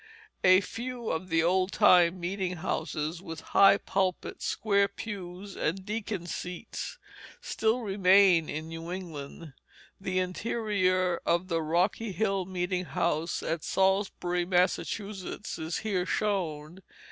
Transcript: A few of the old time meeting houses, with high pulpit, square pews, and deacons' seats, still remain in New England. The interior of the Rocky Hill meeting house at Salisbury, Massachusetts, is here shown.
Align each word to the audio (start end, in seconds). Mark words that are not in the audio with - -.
A 0.43 0.61
few 0.61 1.11
of 1.11 1.29
the 1.29 1.43
old 1.43 1.71
time 1.71 2.19
meeting 2.19 2.55
houses, 2.55 3.21
with 3.21 3.41
high 3.53 3.77
pulpit, 3.77 4.41
square 4.41 4.87
pews, 4.87 5.55
and 5.55 5.85
deacons' 5.85 6.33
seats, 6.33 6.97
still 7.39 7.81
remain 7.81 8.49
in 8.49 8.67
New 8.69 8.91
England. 8.91 9.53
The 9.99 10.17
interior 10.17 11.21
of 11.23 11.49
the 11.49 11.61
Rocky 11.61 12.13
Hill 12.13 12.45
meeting 12.45 12.85
house 12.85 13.43
at 13.43 13.63
Salisbury, 13.63 14.43
Massachusetts, 14.43 15.59
is 15.59 15.77
here 15.77 16.07
shown. 16.07 16.79